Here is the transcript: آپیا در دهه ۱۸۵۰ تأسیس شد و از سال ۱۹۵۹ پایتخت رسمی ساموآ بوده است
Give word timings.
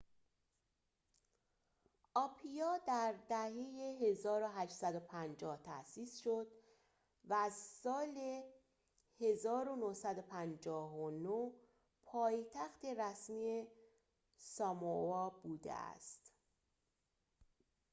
آپیا 2.15 2.77
در 2.87 3.15
دهه 3.29 3.97
۱۸۵۰ 4.01 5.57
تأسیس 5.63 6.17
شد 6.17 6.47
و 7.29 7.33
از 7.33 7.53
سال 7.53 8.41
۱۹۵۹ 9.19 11.53
پایتخت 12.05 12.85
رسمی 12.85 13.67
ساموآ 14.37 15.29
بوده 15.29 15.73
است 15.73 16.31